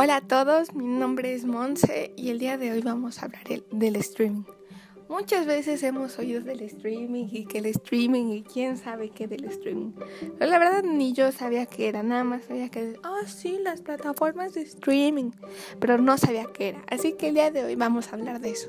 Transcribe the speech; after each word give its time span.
Hola 0.00 0.18
a 0.18 0.20
todos, 0.20 0.76
mi 0.76 0.84
nombre 0.84 1.34
es 1.34 1.44
Monse 1.44 2.12
y 2.14 2.30
el 2.30 2.38
día 2.38 2.56
de 2.56 2.70
hoy 2.70 2.82
vamos 2.82 3.18
a 3.18 3.24
hablar 3.24 3.42
del 3.72 3.96
streaming. 3.96 4.44
Muchas 5.08 5.44
veces 5.44 5.82
hemos 5.82 6.20
oído 6.20 6.40
del 6.40 6.60
streaming 6.60 7.26
y 7.32 7.46
que 7.46 7.58
el 7.58 7.66
streaming 7.66 8.26
y 8.26 8.42
quién 8.44 8.76
sabe 8.76 9.10
qué 9.10 9.26
del 9.26 9.46
streaming. 9.46 9.90
Pero 10.38 10.52
la 10.52 10.60
verdad 10.60 10.84
ni 10.84 11.14
yo 11.14 11.32
sabía 11.32 11.66
qué 11.66 11.88
era, 11.88 12.04
nada 12.04 12.22
más 12.22 12.44
sabía 12.44 12.68
que, 12.68 12.94
oh 13.02 13.26
sí, 13.26 13.58
las 13.60 13.80
plataformas 13.80 14.54
de 14.54 14.62
streaming, 14.62 15.32
pero 15.80 15.98
no 15.98 16.16
sabía 16.16 16.44
qué 16.54 16.68
era. 16.68 16.84
Así 16.88 17.14
que 17.14 17.30
el 17.30 17.34
día 17.34 17.50
de 17.50 17.64
hoy 17.64 17.74
vamos 17.74 18.12
a 18.12 18.14
hablar 18.14 18.38
de 18.38 18.50
eso. 18.50 18.68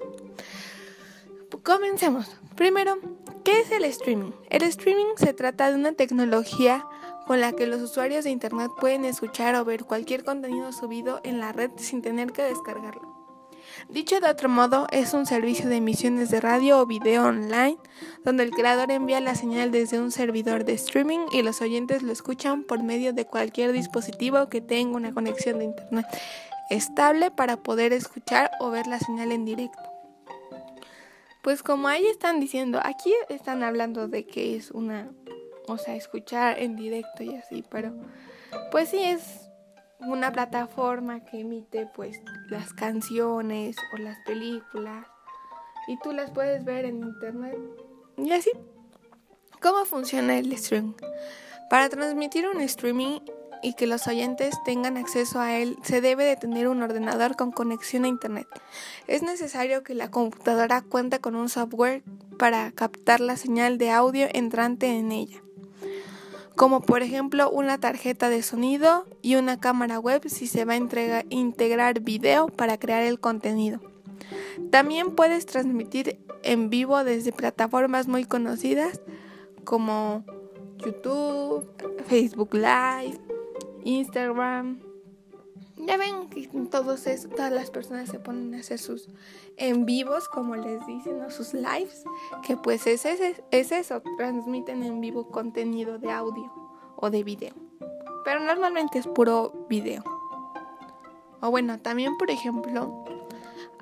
Comencemos. 1.61 2.39
Primero, 2.55 2.97
¿qué 3.43 3.59
es 3.59 3.69
el 3.69 3.83
streaming? 3.85 4.31
El 4.49 4.63
streaming 4.63 5.13
se 5.15 5.33
trata 5.33 5.69
de 5.69 5.75
una 5.75 5.91
tecnología 5.91 6.87
con 7.29 7.41
la 7.41 7.51
que 7.51 7.67
los 7.67 7.79
usuarios 7.79 8.23
de 8.23 8.31
Internet 8.31 8.71
pueden 8.81 9.05
escuchar 9.05 9.53
o 9.53 9.63
ver 9.63 9.85
cualquier 9.85 10.23
contenido 10.23 10.71
subido 10.71 11.21
en 11.23 11.39
la 11.39 11.51
red 11.51 11.69
sin 11.75 12.01
tener 12.01 12.31
que 12.31 12.41
descargarlo. 12.41 13.03
Dicho 13.87 14.19
de 14.19 14.27
otro 14.27 14.49
modo, 14.49 14.87
es 14.91 15.13
un 15.13 15.27
servicio 15.27 15.69
de 15.69 15.75
emisiones 15.75 16.31
de 16.31 16.41
radio 16.41 16.79
o 16.79 16.87
video 16.87 17.25
online, 17.25 17.77
donde 18.25 18.41
el 18.41 18.49
creador 18.49 18.89
envía 18.89 19.19
la 19.19 19.35
señal 19.35 19.69
desde 19.69 19.99
un 19.99 20.09
servidor 20.09 20.65
de 20.65 20.73
streaming 20.73 21.19
y 21.31 21.43
los 21.43 21.61
oyentes 21.61 22.01
lo 22.01 22.11
escuchan 22.11 22.63
por 22.63 22.81
medio 22.81 23.13
de 23.13 23.25
cualquier 23.25 23.73
dispositivo 23.73 24.49
que 24.49 24.61
tenga 24.61 24.97
una 24.97 25.13
conexión 25.13 25.59
de 25.59 25.65
Internet 25.65 26.07
estable 26.71 27.29
para 27.29 27.57
poder 27.57 27.93
escuchar 27.93 28.49
o 28.59 28.71
ver 28.71 28.87
la 28.87 28.97
señal 28.97 29.31
en 29.31 29.45
directo. 29.45 29.83
Pues 31.43 31.61
como 31.61 31.89
ahí 31.89 32.07
están 32.07 32.39
diciendo, 32.39 32.79
aquí 32.83 33.13
están 33.29 33.61
hablando 33.61 34.07
de 34.07 34.25
que 34.25 34.55
es 34.55 34.71
una 34.71 35.11
o 35.69 35.77
sea, 35.77 35.95
escuchar 35.95 36.59
en 36.59 36.75
directo 36.75 37.23
y 37.23 37.35
así, 37.35 37.63
pero 37.69 37.93
pues 38.71 38.89
sí 38.89 39.01
es 39.01 39.49
una 39.99 40.31
plataforma 40.31 41.23
que 41.25 41.41
emite 41.41 41.87
pues 41.93 42.19
las 42.49 42.73
canciones 42.73 43.75
o 43.93 43.97
las 43.97 44.17
películas 44.25 45.05
y 45.87 45.97
tú 45.99 46.11
las 46.11 46.31
puedes 46.31 46.65
ver 46.65 46.85
en 46.85 47.03
internet 47.03 47.57
y 48.17 48.31
así. 48.31 48.51
¿Cómo 49.61 49.85
funciona 49.85 50.37
el 50.37 50.51
streaming? 50.53 50.93
Para 51.69 51.89
transmitir 51.89 52.47
un 52.47 52.61
streaming 52.61 53.19
y 53.61 53.73
que 53.73 53.87
los 53.87 54.07
oyentes 54.07 54.55
tengan 54.63 54.95
acceso 54.95 55.41
a 55.41 55.57
él, 55.57 55.77
se 55.83 55.99
debe 55.99 56.23
de 56.23 56.37
tener 56.37 56.69
un 56.69 56.81
ordenador 56.81 57.35
con 57.35 57.51
conexión 57.51 58.05
a 58.05 58.07
Internet. 58.07 58.47
Es 59.07 59.21
necesario 59.21 59.83
que 59.83 59.95
la 59.95 60.09
computadora 60.09 60.81
cuente 60.81 61.19
con 61.19 61.35
un 61.35 61.49
software 61.49 62.01
para 62.37 62.71
captar 62.71 63.19
la 63.19 63.35
señal 63.35 63.77
de 63.77 63.91
audio 63.91 64.27
entrante 64.31 64.87
en 64.97 65.11
ella 65.11 65.41
como 66.59 66.81
por 66.81 67.03
ejemplo 67.03 67.49
una 67.49 67.77
tarjeta 67.77 68.27
de 68.27 68.41
sonido 68.41 69.05
y 69.21 69.35
una 69.35 69.61
cámara 69.61 69.97
web 69.97 70.23
si 70.27 70.45
se 70.45 70.65
va 70.65 70.73
a 70.73 71.23
integrar 71.29 72.01
video 72.01 72.47
para 72.49 72.77
crear 72.77 73.03
el 73.03 73.17
contenido. 73.17 73.79
También 74.69 75.15
puedes 75.15 75.45
transmitir 75.45 76.19
en 76.43 76.69
vivo 76.69 77.05
desde 77.05 77.31
plataformas 77.31 78.09
muy 78.09 78.25
conocidas 78.25 78.99
como 79.63 80.25
YouTube, 80.79 81.65
Facebook 82.07 82.53
Live, 82.53 83.17
Instagram, 83.85 84.81
ya 85.79 85.97
ven 85.97 86.29
que 86.29 86.47
todos 86.69 87.05
todas 87.35 87.51
las 87.51 87.71
personas 87.71 88.09
se 88.09 88.19
ponen 88.19 88.53
a 88.53 88.59
hacer 88.59 88.79
sus 88.79 89.09
en 89.57 89.85
vivos, 89.85 90.27
como 90.29 90.55
les 90.55 90.85
dicen, 90.85 91.21
o 91.21 91.31
sus 91.31 91.53
lives, 91.53 92.03
que 92.45 92.57
pues 92.57 92.85
es, 92.87 93.05
es, 93.05 93.41
es 93.51 93.71
eso, 93.71 94.01
transmiten 94.17 94.83
en 94.83 95.01
vivo 95.01 95.29
contenido 95.29 95.97
de 95.97 96.11
audio 96.11 96.51
o 96.95 97.09
de 97.09 97.23
video. 97.23 97.53
Pero 98.25 98.41
normalmente 98.41 98.99
es 98.99 99.07
puro 99.07 99.65
video. 99.69 100.03
O 101.41 101.49
bueno, 101.49 101.79
también 101.79 102.17
por 102.17 102.29
ejemplo, 102.29 103.05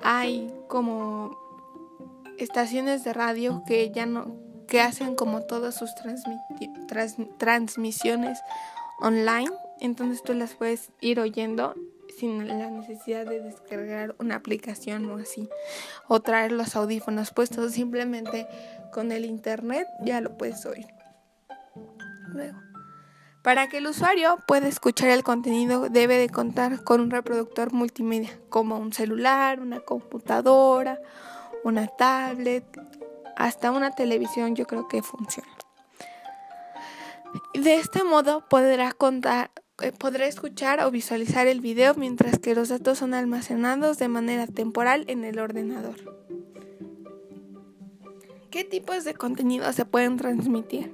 hay 0.02 0.54
como 0.68 1.36
estaciones 2.38 3.02
de 3.02 3.12
radio 3.12 3.62
que 3.66 3.90
ya 3.90 4.06
no 4.06 4.48
que 4.68 4.82
hacen 4.82 5.16
como 5.16 5.40
todas 5.40 5.74
sus 5.74 5.90
transmisiones 7.38 8.38
online, 9.00 9.50
entonces 9.80 10.22
tú 10.22 10.34
las 10.34 10.54
puedes 10.54 10.90
ir 11.00 11.20
oyendo 11.20 11.74
sin 12.18 12.48
la 12.48 12.70
necesidad 12.70 13.26
de 13.26 13.40
descargar 13.40 14.14
una 14.18 14.36
aplicación 14.36 15.10
o 15.10 15.18
así, 15.18 15.48
o 16.08 16.20
traer 16.20 16.52
los 16.52 16.74
audífonos 16.74 17.32
puestos, 17.32 17.72
simplemente 17.72 18.48
con 18.92 19.12
el 19.12 19.24
internet 19.24 19.86
ya 20.02 20.20
lo 20.20 20.36
puedes 20.36 20.64
oír. 20.66 20.86
Luego, 22.28 22.58
para 23.42 23.68
que 23.68 23.78
el 23.78 23.86
usuario 23.86 24.38
pueda 24.46 24.68
escuchar 24.68 25.10
el 25.10 25.22
contenido 25.22 25.88
debe 25.88 26.18
de 26.18 26.28
contar 26.28 26.82
con 26.82 27.00
un 27.00 27.10
reproductor 27.10 27.72
multimedia, 27.72 28.30
como 28.48 28.78
un 28.78 28.92
celular, 28.92 29.60
una 29.60 29.80
computadora, 29.80 30.98
una 31.64 31.86
tablet, 31.86 32.64
hasta 33.36 33.70
una 33.70 33.92
televisión 33.92 34.56
yo 34.56 34.66
creo 34.66 34.88
que 34.88 35.02
funciona. 35.02 35.48
De 37.54 37.74
este 37.74 38.02
modo 38.04 38.48
podrá 38.48 38.92
contar 38.92 39.50
podrá 39.98 40.26
escuchar 40.26 40.80
o 40.82 40.90
visualizar 40.90 41.46
el 41.46 41.60
video 41.60 41.94
mientras 41.94 42.38
que 42.38 42.54
los 42.54 42.68
datos 42.68 42.98
son 42.98 43.14
almacenados 43.14 43.98
de 43.98 44.08
manera 44.08 44.46
temporal 44.46 45.04
en 45.06 45.24
el 45.24 45.38
ordenador. 45.38 45.96
¿Qué 48.50 48.64
tipos 48.64 49.04
de 49.04 49.14
contenido 49.14 49.72
se 49.72 49.84
pueden 49.84 50.16
transmitir? 50.16 50.92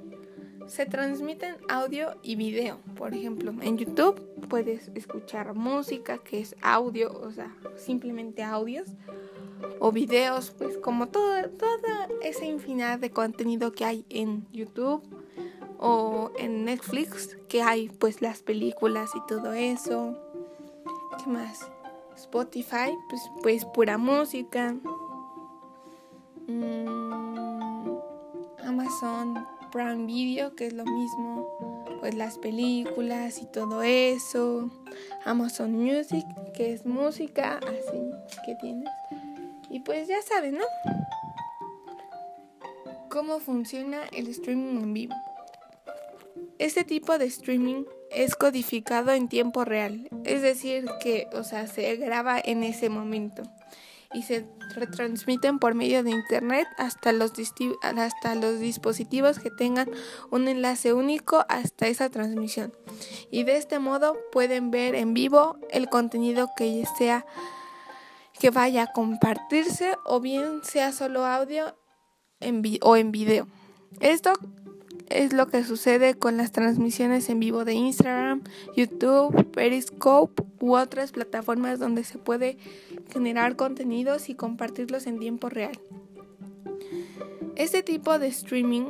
Se 0.67 0.85
transmiten 0.85 1.55
audio 1.69 2.17
y 2.21 2.35
video. 2.35 2.79
Por 2.95 3.13
ejemplo, 3.13 3.53
en 3.61 3.77
YouTube 3.77 4.21
puedes 4.49 4.89
escuchar 4.93 5.53
música 5.53 6.19
que 6.19 6.41
es 6.41 6.55
audio, 6.61 7.11
o 7.11 7.31
sea, 7.31 7.55
simplemente 7.75 8.43
audios. 8.43 8.89
O 9.79 9.91
videos, 9.91 10.51
pues 10.51 10.77
como 10.77 11.07
toda, 11.07 11.49
toda 11.49 12.09
esa 12.21 12.45
infinidad 12.45 12.99
de 12.99 13.09
contenido 13.09 13.71
que 13.71 13.85
hay 13.85 14.05
en 14.09 14.45
YouTube 14.51 15.01
o 15.87 16.31
en 16.39 16.65
Netflix 16.65 17.37
que 17.47 17.61
hay 17.61 17.89
pues 17.89 18.19
las 18.19 18.41
películas 18.41 19.11
y 19.15 19.19
todo 19.27 19.53
eso. 19.53 20.17
¿Qué 21.23 21.29
más? 21.29 21.69
Spotify, 22.15 22.91
pues, 23.07 23.21
pues 23.43 23.65
pura 23.65 23.99
música. 23.99 24.75
Mm, 26.47 27.97
Amazon 28.65 29.45
Prime 29.71 30.07
Video, 30.07 30.55
que 30.55 30.67
es 30.67 30.73
lo 30.73 30.85
mismo, 30.85 31.85
pues 31.99 32.15
las 32.15 32.39
películas 32.39 33.39
y 33.39 33.45
todo 33.45 33.83
eso. 33.83 34.71
Amazon 35.23 35.73
Music, 35.73 36.25
que 36.55 36.73
es 36.73 36.83
música 36.87 37.59
así 37.59 38.09
que 38.43 38.55
tienes. 38.55 38.89
Y 39.69 39.81
pues 39.81 40.07
ya 40.07 40.19
saben, 40.23 40.57
¿no? 40.57 40.65
Cómo 43.09 43.39
funciona 43.39 44.05
el 44.13 44.27
streaming 44.29 44.81
en 44.81 44.93
vivo. 44.93 45.15
Este 46.57 46.83
tipo 46.83 47.17
de 47.17 47.25
streaming 47.25 47.83
es 48.11 48.35
codificado 48.35 49.11
en 49.11 49.27
tiempo 49.27 49.65
real, 49.65 50.07
es 50.23 50.41
decir, 50.41 50.85
que, 51.01 51.27
o 51.33 51.43
sea, 51.43 51.67
se 51.67 51.95
graba 51.97 52.39
en 52.43 52.63
ese 52.63 52.89
momento 52.89 53.43
y 54.13 54.23
se 54.23 54.47
retransmiten 54.73 55.59
por 55.59 55.75
medio 55.75 56.01
de 56.01 56.11
internet 56.11 56.65
hasta 56.77 57.11
los, 57.11 57.33
dispositivos 57.33 59.39
que 59.39 59.51
tengan 59.51 59.89
un 60.31 60.47
enlace 60.47 60.93
único 60.93 61.43
hasta 61.49 61.87
esa 61.87 62.09
transmisión. 62.09 62.73
Y 63.29 63.43
de 63.43 63.57
este 63.57 63.79
modo 63.79 64.17
pueden 64.31 64.71
ver 64.71 64.95
en 64.95 65.13
vivo 65.13 65.57
el 65.69 65.89
contenido 65.89 66.49
que 66.55 66.85
sea 66.97 67.25
que 68.39 68.49
vaya 68.49 68.83
a 68.83 68.93
compartirse 68.93 69.95
o 70.05 70.21
bien 70.21 70.61
sea 70.63 70.93
solo 70.93 71.25
audio 71.25 71.75
o 72.81 72.95
en 72.95 73.11
video. 73.11 73.47
Esto 73.99 74.33
es 75.09 75.33
lo 75.33 75.47
que 75.47 75.63
sucede 75.63 76.15
con 76.15 76.37
las 76.37 76.51
transmisiones 76.51 77.29
en 77.29 77.39
vivo 77.39 77.65
de 77.65 77.73
Instagram, 77.73 78.43
YouTube, 78.75 79.45
Periscope 79.51 80.43
u 80.59 80.75
otras 80.75 81.11
plataformas 81.11 81.79
donde 81.79 82.03
se 82.03 82.17
puede 82.17 82.57
generar 83.11 83.55
contenidos 83.55 84.29
y 84.29 84.35
compartirlos 84.35 85.07
en 85.07 85.19
tiempo 85.19 85.49
real. 85.49 85.79
Este 87.55 87.83
tipo 87.83 88.19
de 88.19 88.27
streaming 88.27 88.85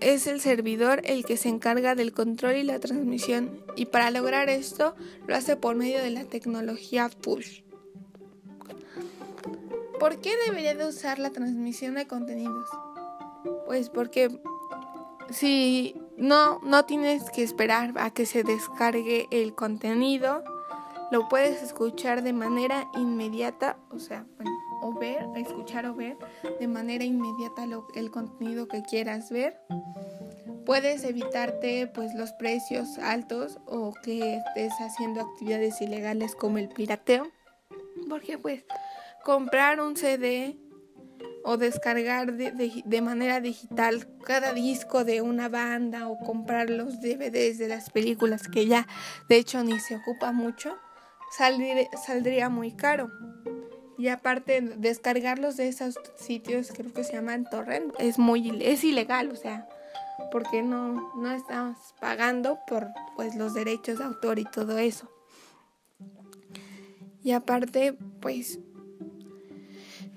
es 0.00 0.26
el 0.26 0.40
servidor 0.40 1.02
el 1.04 1.24
que 1.24 1.36
se 1.36 1.48
encarga 1.48 1.94
del 1.94 2.12
control 2.12 2.56
y 2.56 2.62
la 2.62 2.80
transmisión 2.80 3.62
y 3.76 3.86
para 3.86 4.10
lograr 4.10 4.48
esto 4.48 4.94
lo 5.26 5.36
hace 5.36 5.56
por 5.56 5.76
medio 5.76 6.02
de 6.02 6.10
la 6.10 6.24
tecnología 6.24 7.10
push. 7.10 7.62
¿Por 9.98 10.18
qué 10.20 10.30
debería 10.46 10.74
de 10.74 10.88
usar 10.88 11.18
la 11.18 11.28
transmisión 11.28 11.96
de 11.96 12.06
contenidos? 12.06 12.66
Pues 13.66 13.90
porque 13.90 14.40
si 15.30 15.96
no, 16.16 16.60
no 16.60 16.84
tienes 16.84 17.30
que 17.30 17.42
esperar 17.42 17.94
a 17.96 18.10
que 18.10 18.26
se 18.26 18.42
descargue 18.42 19.26
el 19.30 19.54
contenido, 19.54 20.44
lo 21.10 21.28
puedes 21.28 21.62
escuchar 21.62 22.22
de 22.22 22.32
manera 22.32 22.88
inmediata, 22.94 23.76
o 23.90 23.98
sea, 23.98 24.26
o 24.82 24.94
ver, 24.94 25.26
escuchar 25.36 25.86
o 25.86 25.94
ver 25.94 26.16
de 26.58 26.68
manera 26.68 27.04
inmediata 27.04 27.64
el 27.94 28.10
contenido 28.10 28.68
que 28.68 28.82
quieras 28.82 29.30
ver. 29.30 29.60
Puedes 30.64 31.04
evitarte 31.04 31.86
pues 31.88 32.14
los 32.14 32.32
precios 32.32 32.98
altos 32.98 33.58
o 33.66 33.92
que 34.04 34.36
estés 34.36 34.72
haciendo 34.80 35.20
actividades 35.20 35.80
ilegales 35.80 36.34
como 36.36 36.58
el 36.58 36.68
pirateo. 36.68 37.26
Porque 38.08 38.38
pues 38.38 38.64
comprar 39.24 39.80
un 39.80 39.96
CD 39.96 40.56
o 41.44 41.56
descargar 41.56 42.34
de, 42.34 43.00
manera 43.00 43.40
digital 43.40 44.06
cada 44.24 44.52
disco 44.52 45.04
de 45.04 45.22
una 45.22 45.48
banda 45.48 46.08
o 46.08 46.18
comprar 46.18 46.70
los 46.70 47.00
DVDs 47.00 47.58
de 47.58 47.68
las 47.68 47.90
películas 47.90 48.48
que 48.48 48.66
ya 48.66 48.86
de 49.28 49.36
hecho 49.36 49.62
ni 49.64 49.80
se 49.80 49.96
ocupa 49.96 50.32
mucho, 50.32 50.76
saldría 51.36 52.48
muy 52.48 52.72
caro. 52.72 53.10
Y 53.98 54.08
aparte 54.08 54.62
descargarlos 54.62 55.58
de 55.58 55.68
esos 55.68 55.94
sitios, 56.16 56.72
creo 56.74 56.92
que 56.92 57.04
se 57.04 57.12
llaman 57.12 57.44
torrent, 57.44 57.94
es 57.98 58.18
muy 58.18 58.58
es 58.62 58.82
ilegal, 58.82 59.30
o 59.30 59.36
sea, 59.36 59.68
porque 60.32 60.62
no 60.62 61.12
no 61.16 61.30
estamos 61.32 61.76
pagando 62.00 62.58
por 62.66 62.88
pues 63.16 63.34
los 63.34 63.52
derechos 63.52 63.98
de 63.98 64.04
autor 64.04 64.38
y 64.38 64.44
todo 64.44 64.78
eso. 64.78 65.10
Y 67.22 67.32
aparte, 67.32 67.94
pues 68.20 68.58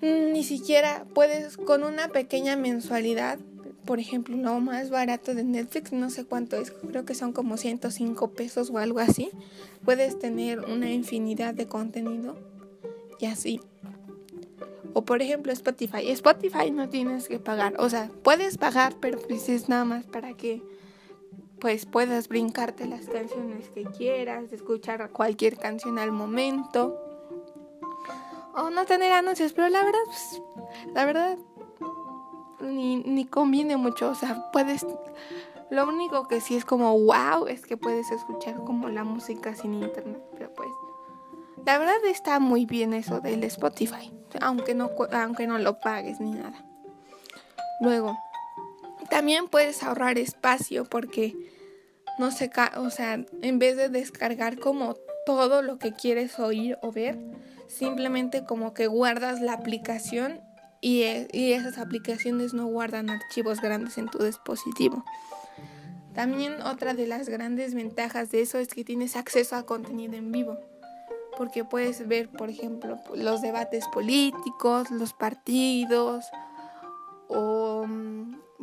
ni 0.03 0.44
siquiera 0.44 1.05
puedes 1.13 1.55
con 1.55 1.83
una 1.83 2.09
pequeña 2.09 2.57
mensualidad, 2.57 3.39
por 3.85 4.00
ejemplo, 4.00 4.35
lo 4.35 4.59
más 4.59 4.89
barato 4.89 5.33
de 5.33 5.44
Netflix, 5.44 5.94
no 5.94 6.09
sé 6.09 6.25
cuánto 6.25 6.57
es, 6.57 6.71
creo 6.71 7.05
que 7.05 7.15
son 7.15 7.31
como 7.31 7.57
105 7.57 8.31
pesos 8.31 8.69
o 8.69 8.77
algo 8.77 9.00
así, 9.00 9.31
puedes 9.85 10.19
tener 10.19 10.59
una 10.59 10.91
infinidad 10.91 11.53
de 11.53 11.67
contenido 11.67 12.38
y 13.19 13.25
así. 13.25 13.61
O 14.94 15.05
por 15.05 15.21
ejemplo 15.21 15.51
Spotify. 15.51 16.09
Spotify 16.11 16.69
no 16.69 16.88
tienes 16.88 17.27
que 17.27 17.39
pagar. 17.39 17.73
O 17.79 17.89
sea, 17.89 18.11
puedes 18.21 18.57
pagar, 18.57 18.94
pero 19.00 19.19
pues 19.19 19.50
es 19.50 19.67
nada 19.67 19.85
más 19.85 20.05
para 20.05 20.33
que 20.33 20.61
pues 21.59 21.85
puedas 21.85 22.27
brincarte 22.27 22.85
las 22.85 23.07
canciones 23.07 23.69
que 23.69 23.85
quieras, 23.85 24.51
escuchar 24.51 25.09
cualquier 25.11 25.57
canción 25.57 25.97
al 25.97 26.11
momento 26.11 27.02
o 28.55 28.69
no 28.69 28.85
tener 28.85 29.11
anuncios, 29.11 29.53
pero 29.53 29.69
la 29.69 29.83
verdad, 29.83 30.00
pues, 30.05 30.41
la 30.94 31.05
verdad, 31.05 31.38
ni, 32.61 32.97
ni 32.97 33.25
conviene 33.25 33.77
mucho, 33.77 34.09
o 34.09 34.15
sea, 34.15 34.51
puedes, 34.51 34.85
lo 35.69 35.88
único 35.88 36.27
que 36.27 36.41
sí 36.41 36.55
es 36.55 36.65
como 36.65 36.97
wow 37.00 37.47
es 37.47 37.65
que 37.65 37.77
puedes 37.77 38.11
escuchar 38.11 38.63
como 38.63 38.89
la 38.89 39.03
música 39.03 39.55
sin 39.55 39.73
internet, 39.75 40.21
pero 40.33 40.53
pues, 40.53 40.69
la 41.65 41.77
verdad 41.77 42.03
está 42.05 42.39
muy 42.39 42.65
bien 42.65 42.94
eso 42.94 43.21
del 43.21 43.44
Spotify, 43.45 44.11
aunque 44.41 44.75
no, 44.75 44.91
aunque 45.11 45.47
no 45.47 45.57
lo 45.57 45.79
pagues 45.79 46.19
ni 46.19 46.31
nada. 46.31 46.65
Luego, 47.79 48.17
también 49.09 49.47
puedes 49.47 49.83
ahorrar 49.83 50.17
espacio 50.17 50.85
porque 50.85 51.35
no 52.17 52.31
se, 52.31 52.51
o 52.77 52.89
sea, 52.89 53.23
en 53.41 53.59
vez 53.59 53.77
de 53.77 53.89
descargar 53.89 54.59
como 54.59 54.95
todo 55.25 55.61
lo 55.61 55.79
que 55.79 55.94
quieres 55.94 56.39
oír 56.39 56.77
o 56.81 56.91
ver, 56.91 57.17
simplemente 57.74 58.46
como 58.46 58.74
que 58.74 58.88
guardas 58.88 59.42
la 59.42 59.54
aplicación 59.54 60.42
y, 60.81 61.04
e, 61.04 61.28
y, 61.31 61.54
esas 61.54 61.78
aplicaciones 61.78 62.54
no 62.54 62.66
guardan 62.66 63.10
archivos 63.10 63.62
grandes 63.62 63.98
en 63.98 64.08
tu 64.08 64.24
dispositivo. 64.24 65.04
También 66.14 66.62
otra 66.62 66.94
de 66.94 67.08
las 67.08 67.30
grandes 67.30 67.74
ventajas 67.74 68.30
de 68.31 68.42
eso 68.42 68.60
es 68.60 68.68
que 68.68 68.84
tienes 68.84 69.16
acceso 69.16 69.56
a 69.56 69.66
contenido 69.66 70.16
en 70.16 70.31
vivo, 70.31 70.60
porque 71.38 71.64
puedes 71.64 72.08
ver, 72.08 72.30
por 72.30 72.50
ejemplo, 72.50 73.00
los 73.16 73.42
debates 73.42 73.88
políticos, 73.88 74.92
los 74.92 75.14
partidos, 75.14 76.25
o 77.30 77.86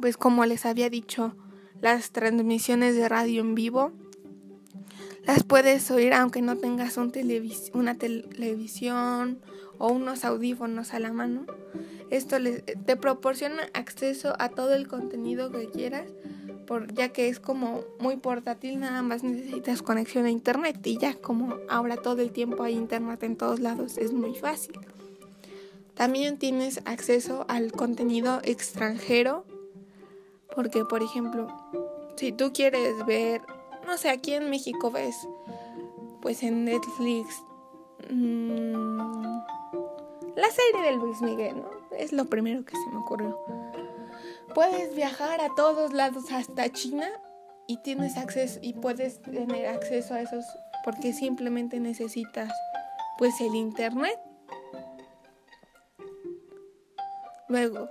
pues 0.01 0.17
como 0.17 0.45
les 0.45 0.65
había 0.67 0.89
dicho, 0.91 1.35
las 1.81 2.13
transmisiones 2.13 2.95
de 2.95 3.09
radio 3.09 3.41
en 3.41 3.55
vivo 3.55 3.93
las 5.25 5.45
puedes 5.45 5.91
oír 5.91 6.13
aunque 6.15 6.43
no 6.43 6.57
tengas 6.57 6.97
un 6.97 7.13
una 7.75 7.97
televisión 7.97 9.41
o 9.79 9.89
unos 9.93 10.25
audífonos 10.25 10.93
a 10.95 11.01
la 11.01 11.13
mano. 11.13 11.47
Esto 12.11 12.37
te 12.85 12.97
proporciona 12.97 13.63
acceso 13.73 14.35
a 14.39 14.49
todo 14.49 14.75
el 14.75 14.89
contenido 14.89 15.51
que 15.51 15.71
quieras, 15.71 16.11
por, 16.67 16.93
ya 16.93 17.11
que 17.11 17.29
es 17.29 17.41
como 17.41 17.85
muy 17.99 18.17
portátil, 18.17 18.81
nada 18.81 19.03
más 19.03 19.23
necesitas 19.23 19.83
conexión 19.83 20.27
a 20.27 20.31
internet 20.31 20.85
y 20.85 20.99
ya 20.99 21.15
como 21.15 21.57
ahora 21.69 21.97
todo 21.97 22.21
el 22.21 22.31
tiempo 22.31 22.63
hay 22.63 22.75
internet 22.75 23.23
en 23.23 23.37
todos 23.37 23.61
lados, 23.61 23.97
es 23.97 24.13
muy 24.13 24.35
fácil. 24.35 24.79
También 25.95 26.39
tienes 26.39 26.81
acceso 26.85 27.45
al 27.49 27.73
contenido 27.73 28.41
extranjero, 28.43 29.45
porque 30.55 30.85
por 30.85 31.03
ejemplo, 31.03 31.49
si 32.17 32.33
tú 32.33 32.53
quieres 32.53 33.05
ver 33.07 33.43
no 33.91 33.99
sé, 33.99 34.09
aquí 34.09 34.35
en 34.35 34.49
México 34.51 34.93
ves, 34.93 35.17
pues 36.23 36.45
en 36.45 36.65
Netflix, 36.65 37.43
mmm, 38.09 39.41
la 40.37 40.49
serie 40.49 40.83
del 40.85 40.97
Luis 41.01 41.21
Miguel, 41.21 41.57
¿no? 41.57 41.71
Es 41.97 42.13
lo 42.13 42.27
primero 42.27 42.65
que 42.65 42.77
se 42.77 42.91
me 42.93 42.99
ocurrió. 42.99 43.37
Puedes 44.55 44.95
viajar 44.95 45.41
a 45.41 45.53
todos 45.57 45.93
lados 45.93 46.31
hasta 46.31 46.73
China 46.73 47.09
y 47.67 47.79
tienes 47.79 48.17
acceso 48.17 48.61
y 48.63 48.75
puedes 48.75 49.21
tener 49.23 49.67
acceso 49.67 50.15
a 50.15 50.21
esos 50.21 50.45
porque 50.85 51.13
simplemente 51.13 51.81
necesitas 51.81 52.53
pues 53.19 53.41
el 53.41 53.57
internet. 53.57 54.19
Luego, 57.49 57.89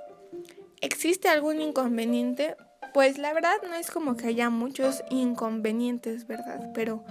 ¿existe 0.80 1.28
algún 1.28 1.60
inconveniente? 1.60 2.56
Pues 2.94 3.18
la 3.18 3.34
verdad 3.34 3.56
no 3.68 3.76
es 3.76 3.92
como 3.92 4.16
que 4.16 4.28
haya 4.28 4.50
muchos 4.50 5.04
inconvenientes, 5.10 6.28
¿verdad? 6.28 6.72
Pero 6.74 7.04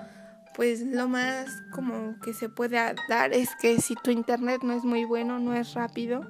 pues 0.55 0.83
lo 0.83 1.09
más 1.09 1.63
como 1.73 2.19
que 2.21 2.35
se 2.35 2.49
puede 2.49 2.79
dar 3.09 3.33
es 3.33 3.51
que 3.61 3.81
si 3.81 3.95
tu 3.95 4.11
internet 4.11 4.63
no 4.65 4.73
es 4.73 4.83
muy 4.83 5.05
bueno, 5.05 5.39
no 5.39 5.55
es 5.55 5.75
rápido 5.75 6.23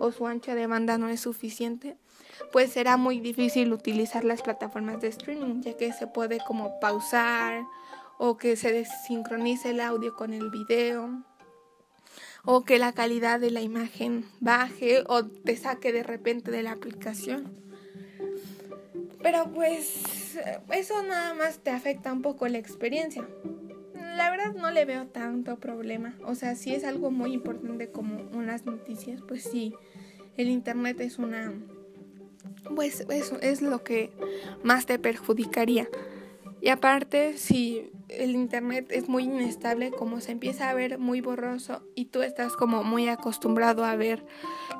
o 0.00 0.12
su 0.12 0.26
ancho 0.26 0.54
de 0.54 0.66
banda 0.66 0.96
no 0.96 1.08
es 1.08 1.20
suficiente, 1.20 1.96
pues 2.52 2.72
será 2.72 2.96
muy 2.96 3.20
difícil 3.20 3.72
utilizar 3.72 4.24
las 4.24 4.40
plataformas 4.40 5.00
de 5.00 5.08
streaming, 5.08 5.60
ya 5.60 5.76
que 5.76 5.92
se 5.92 6.06
puede 6.06 6.38
como 6.46 6.80
pausar 6.80 7.64
o 8.18 8.38
que 8.38 8.56
se 8.56 8.72
desincronice 8.72 9.70
el 9.70 9.80
audio 9.80 10.16
con 10.16 10.32
el 10.32 10.50
video 10.50 11.22
o 12.44 12.64
que 12.64 12.78
la 12.78 12.92
calidad 12.92 13.40
de 13.40 13.50
la 13.50 13.60
imagen 13.60 14.24
baje 14.40 15.02
o 15.06 15.26
te 15.26 15.56
saque 15.56 15.92
de 15.92 16.02
repente 16.02 16.50
de 16.50 16.62
la 16.62 16.72
aplicación. 16.72 17.65
Pero 19.26 19.50
pues 19.52 20.38
eso 20.70 21.02
nada 21.02 21.34
más 21.34 21.58
te 21.58 21.70
afecta 21.70 22.12
un 22.12 22.22
poco 22.22 22.46
la 22.46 22.58
experiencia. 22.58 23.26
La 24.14 24.30
verdad 24.30 24.54
no 24.54 24.70
le 24.70 24.84
veo 24.84 25.08
tanto 25.08 25.56
problema. 25.56 26.14
O 26.24 26.36
sea, 26.36 26.54
si 26.54 26.72
es 26.72 26.84
algo 26.84 27.10
muy 27.10 27.32
importante 27.32 27.90
como 27.90 28.22
unas 28.32 28.66
noticias, 28.66 29.20
pues 29.26 29.42
sí, 29.42 29.74
el 30.36 30.48
internet 30.48 31.00
es 31.00 31.18
una... 31.18 31.52
Pues 32.72 33.04
eso 33.10 33.40
es 33.40 33.62
lo 33.62 33.82
que 33.82 34.12
más 34.62 34.86
te 34.86 34.96
perjudicaría. 34.96 35.88
Y 36.60 36.68
aparte, 36.68 37.36
si 37.36 37.90
el 38.08 38.32
internet 38.32 38.86
es 38.90 39.08
muy 39.08 39.24
inestable, 39.24 39.90
como 39.90 40.20
se 40.20 40.32
empieza 40.32 40.70
a 40.70 40.74
ver 40.74 40.98
muy 40.98 41.20
borroso 41.20 41.82
y 41.94 42.06
tú 42.06 42.22
estás 42.22 42.54
como 42.54 42.84
muy 42.84 43.08
acostumbrado 43.08 43.84
a 43.84 43.96
ver 43.96 44.24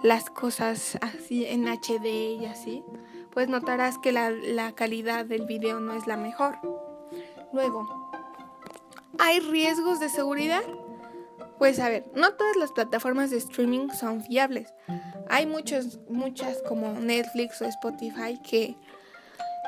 las 0.03 0.31
cosas 0.31 0.99
así 1.01 1.45
en 1.47 1.67
HD 1.67 2.07
y 2.41 2.47
así, 2.47 2.83
pues 3.33 3.49
notarás 3.49 3.99
que 3.99 4.13
la, 4.13 4.73
calidad 4.75 5.25
del 5.25 5.47
video 5.47 5.81
no 5.81 5.95
es 5.95 6.07
la 6.07 6.17
mejor. 6.17 6.59
Luego, 7.53 8.11
¿hay 9.19 9.41
riesgos 9.41 10.01
de 10.01 10.09
seguridad? 10.09 10.63
Pues 11.59 11.81
a 11.81 11.89
ver, 11.89 12.05
no 12.15 12.35
todas 12.35 12.57
las 12.57 12.73
plataformas 12.73 13.31
de 13.31 13.39
streaming 13.39 13.89
son 13.91 14.23
fiables. 14.23 14.73
Hay 15.29 15.47
muchos, 15.47 16.01
muchas 16.09 16.63
como 16.69 16.93
Netflix 16.93 17.61
o 17.63 17.65
Spotify 17.65 18.39
que, 18.49 18.77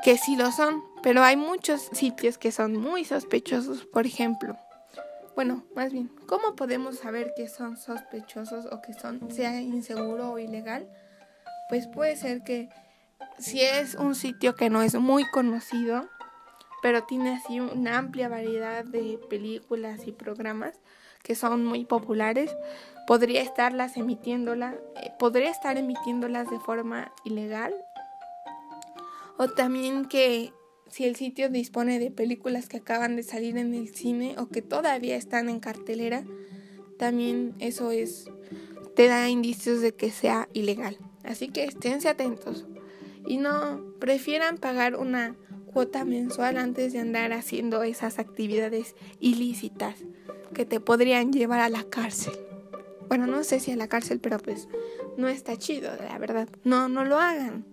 que 0.04 0.18
sí 0.18 0.36
lo 0.36 0.52
son, 0.52 0.82
pero 1.02 1.22
hay 1.22 1.36
muchos 1.36 1.82
sitios 1.92 2.38
que 2.38 2.52
son 2.52 2.76
muy 2.76 3.04
sospechosos, 3.04 3.86
por 3.86 4.06
ejemplo. 4.06 4.56
Bueno, 5.34 5.64
más 5.76 5.92
bien, 5.92 6.10
¿cómo 6.26 6.56
podemos 6.56 6.98
saber 6.98 7.32
que 7.36 7.48
son 7.48 7.76
sospechosos 7.76 8.66
o 8.72 8.82
que 8.82 8.92
son 8.92 9.30
sea 9.30 9.60
inseguro 9.60 10.32
o 10.32 10.38
ilegal? 10.38 10.88
Pues 11.68 11.86
puede 11.86 12.16
ser 12.16 12.42
que 12.42 12.68
si 13.38 13.60
es 13.60 13.94
un 13.94 14.14
sitio 14.14 14.56
que 14.56 14.68
no 14.68 14.82
es 14.82 14.94
muy 14.96 15.24
conocido, 15.30 16.08
pero 16.82 17.04
tiene 17.04 17.36
así 17.36 17.60
una 17.60 17.98
amplia 17.98 18.28
variedad 18.28 18.84
de 18.84 19.18
películas 19.30 20.06
y 20.06 20.12
programas 20.12 20.74
que 21.22 21.34
son 21.34 21.64
muy 21.64 21.84
populares, 21.84 22.56
podría 23.06 23.42
estarlas 23.42 23.96
emitiéndolas, 23.96 24.74
eh, 25.02 25.12
podría 25.18 25.50
estar 25.50 25.76
emitiéndolas 25.76 26.50
de 26.50 26.58
forma 26.60 27.12
ilegal. 27.24 27.74
O 29.36 29.48
también 29.48 30.06
que 30.06 30.52
si 30.90 31.04
el 31.04 31.16
sitio 31.16 31.48
dispone 31.48 31.98
de 31.98 32.10
películas 32.10 32.68
que 32.68 32.78
acaban 32.78 33.16
de 33.16 33.22
salir 33.22 33.56
en 33.56 33.74
el 33.74 33.94
cine 33.94 34.34
o 34.38 34.48
que 34.48 34.62
todavía 34.62 35.16
están 35.16 35.48
en 35.48 35.60
cartelera, 35.60 36.24
también 36.98 37.54
eso 37.58 37.90
es 37.90 38.30
te 38.94 39.06
da 39.06 39.28
indicios 39.28 39.80
de 39.80 39.94
que 39.94 40.10
sea 40.10 40.48
ilegal. 40.52 40.98
Así 41.22 41.48
que 41.48 41.64
esténse 41.64 42.08
atentos 42.08 42.66
y 43.26 43.36
no 43.36 43.84
prefieran 44.00 44.58
pagar 44.58 44.96
una 44.96 45.36
cuota 45.72 46.04
mensual 46.04 46.56
antes 46.56 46.92
de 46.92 46.98
andar 46.98 47.32
haciendo 47.32 47.82
esas 47.84 48.18
actividades 48.18 48.96
ilícitas 49.20 49.94
que 50.54 50.64
te 50.64 50.80
podrían 50.80 51.32
llevar 51.32 51.60
a 51.60 51.68
la 51.68 51.84
cárcel. 51.84 52.32
Bueno, 53.08 53.26
no 53.26 53.44
sé 53.44 53.60
si 53.60 53.70
a 53.70 53.76
la 53.76 53.88
cárcel, 53.88 54.18
pero 54.18 54.38
pues 54.38 54.68
no 55.16 55.28
está 55.28 55.56
chido, 55.56 55.90
la 55.96 56.18
verdad. 56.18 56.48
No, 56.64 56.88
no 56.88 57.04
lo 57.04 57.18
hagan. 57.18 57.64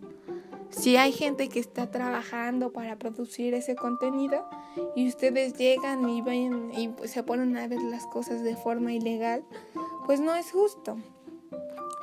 Si 0.69 0.97
hay 0.97 1.11
gente 1.11 1.49
que 1.49 1.59
está 1.59 1.89
trabajando 1.89 2.71
para 2.71 2.97
producir 2.97 3.53
ese 3.53 3.75
contenido 3.75 4.47
y 4.95 5.07
ustedes 5.07 5.53
llegan 5.53 6.09
y 6.09 6.21
ven 6.21 6.71
y 6.73 6.93
se 7.07 7.23
ponen 7.23 7.55
a 7.57 7.67
ver 7.67 7.81
las 7.81 8.05
cosas 8.07 8.43
de 8.43 8.55
forma 8.55 8.93
ilegal, 8.93 9.43
pues 10.05 10.19
no 10.19 10.35
es 10.35 10.51
justo. 10.51 10.97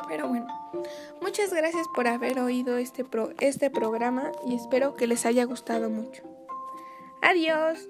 Pero 0.08 0.28
bueno, 0.28 0.46
muchas 1.20 1.52
gracias 1.52 1.86
por 1.94 2.06
haber 2.06 2.38
oído 2.38 2.76
este, 2.76 3.04
este 3.40 3.70
programa 3.70 4.32
y 4.46 4.54
espero 4.54 4.94
que 4.94 5.06
les 5.06 5.26
haya 5.26 5.44
gustado 5.44 5.90
mucho. 5.90 6.22
Adiós. 7.22 7.88